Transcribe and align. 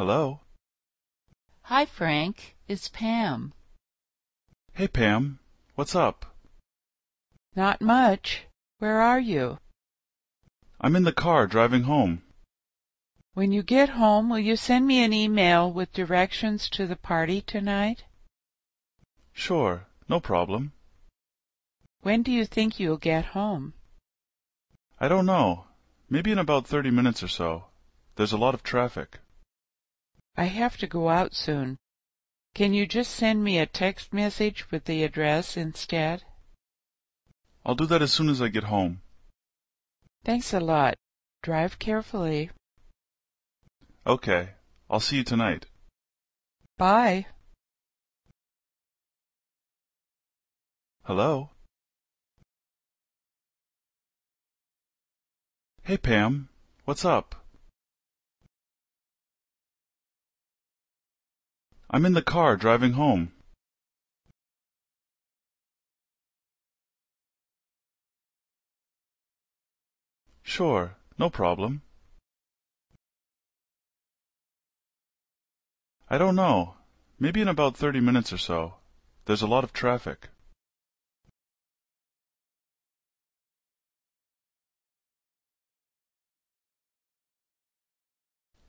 Hello? 0.00 0.40
Hi, 1.64 1.84
Frank. 1.84 2.56
It's 2.66 2.88
Pam. 2.88 3.52
Hey, 4.72 4.88
Pam. 4.88 5.40
What's 5.74 5.94
up? 5.94 6.24
Not 7.54 7.82
much. 7.82 8.46
Where 8.78 9.02
are 9.02 9.20
you? 9.20 9.58
I'm 10.80 10.96
in 10.96 11.04
the 11.04 11.12
car 11.12 11.46
driving 11.46 11.82
home. 11.82 12.22
When 13.34 13.52
you 13.52 13.62
get 13.62 13.90
home, 13.90 14.30
will 14.30 14.38
you 14.38 14.56
send 14.56 14.86
me 14.86 15.04
an 15.04 15.12
email 15.12 15.70
with 15.70 15.92
directions 15.92 16.70
to 16.70 16.86
the 16.86 16.96
party 16.96 17.42
tonight? 17.42 18.04
Sure, 19.34 19.84
no 20.08 20.18
problem. 20.18 20.72
When 22.00 22.22
do 22.22 22.32
you 22.32 22.46
think 22.46 22.80
you'll 22.80 22.96
get 22.96 23.36
home? 23.36 23.74
I 24.98 25.08
don't 25.08 25.26
know. 25.26 25.66
Maybe 26.08 26.32
in 26.32 26.38
about 26.38 26.66
thirty 26.66 26.90
minutes 26.90 27.22
or 27.22 27.28
so. 27.28 27.64
There's 28.16 28.32
a 28.32 28.38
lot 28.38 28.54
of 28.54 28.62
traffic. 28.62 29.18
I 30.40 30.44
have 30.44 30.78
to 30.78 30.86
go 30.86 31.10
out 31.10 31.34
soon. 31.34 31.76
Can 32.54 32.72
you 32.72 32.86
just 32.86 33.14
send 33.14 33.44
me 33.44 33.58
a 33.58 33.66
text 33.66 34.10
message 34.10 34.70
with 34.70 34.86
the 34.86 35.04
address 35.04 35.54
instead? 35.54 36.22
I'll 37.62 37.74
do 37.74 37.84
that 37.84 38.00
as 38.00 38.10
soon 38.10 38.30
as 38.30 38.40
I 38.40 38.48
get 38.48 38.64
home. 38.64 39.02
Thanks 40.24 40.54
a 40.54 40.60
lot. 40.60 40.94
Drive 41.42 41.78
carefully. 41.78 42.48
Okay. 44.06 44.52
I'll 44.88 44.98
see 44.98 45.16
you 45.16 45.24
tonight. 45.24 45.66
Bye. 46.78 47.26
Hello? 51.04 51.50
Hey, 55.82 55.98
Pam. 55.98 56.48
What's 56.86 57.04
up? 57.04 57.34
I'm 61.92 62.06
in 62.06 62.12
the 62.12 62.22
car 62.22 62.56
driving 62.56 62.92
home. 62.92 63.32
Sure, 70.44 70.94
no 71.18 71.30
problem. 71.30 71.82
I 76.08 76.16
don't 76.16 76.36
know. 76.36 76.74
Maybe 77.18 77.40
in 77.40 77.48
about 77.48 77.76
thirty 77.76 78.00
minutes 78.00 78.32
or 78.32 78.38
so. 78.38 78.74
There's 79.24 79.42
a 79.42 79.48
lot 79.48 79.64
of 79.64 79.72
traffic. 79.72 80.28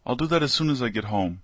I'll 0.06 0.16
do 0.16 0.26
that 0.26 0.42
as 0.42 0.52
soon 0.52 0.72
as 0.72 0.82
I 0.82 0.90
get 0.90 1.06
home. 1.06 1.44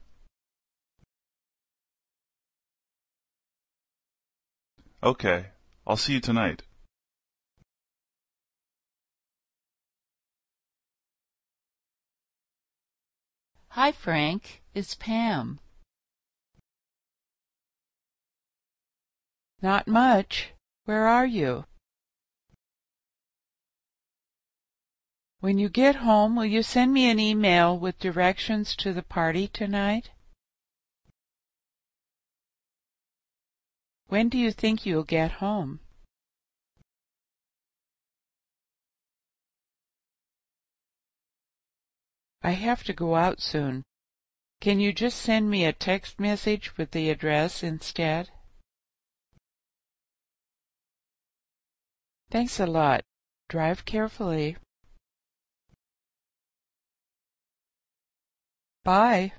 Okay. 5.03 5.47
I'll 5.85 5.95
see 5.95 6.13
you 6.13 6.19
tonight. 6.19 6.63
Hi, 13.69 13.91
Frank. 13.91 14.63
It's 14.73 14.95
Pam. 14.95 15.59
Not 19.61 19.87
much. 19.87 20.53
Where 20.85 21.07
are 21.07 21.27
you? 21.27 21.65
When 25.39 25.59
you 25.59 25.69
get 25.69 25.97
home, 25.97 26.35
will 26.35 26.45
you 26.45 26.63
send 26.63 26.91
me 26.91 27.09
an 27.09 27.19
email 27.19 27.77
with 27.77 27.99
directions 27.99 28.75
to 28.77 28.93
the 28.93 29.03
party 29.03 29.47
tonight? 29.47 30.09
When 34.07 34.29
do 34.29 34.37
you 34.37 34.51
think 34.51 34.85
you'll 34.85 35.03
get 35.03 35.43
home? 35.43 35.81
I 42.41 42.51
have 42.51 42.83
to 42.85 42.93
go 42.93 43.15
out 43.15 43.41
soon. 43.41 43.83
Can 44.61 44.79
you 44.79 44.93
just 44.93 45.21
send 45.21 45.49
me 45.49 45.65
a 45.65 45.73
text 45.73 46.19
message 46.19 46.77
with 46.77 46.91
the 46.91 47.09
address 47.09 47.61
instead? 47.61 48.29
Thanks 52.31 52.59
a 52.59 52.65
lot. 52.65 53.03
Drive 53.49 53.83
carefully. 53.85 54.57
Bye. 58.83 59.33